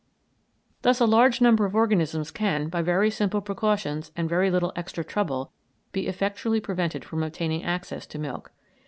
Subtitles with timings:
[0.81, 5.03] Thus a large number of organisms can, by very simple precautions and very little extra
[5.03, 5.51] trouble,
[5.91, 8.51] be effectually prevented from obtaining access to milk.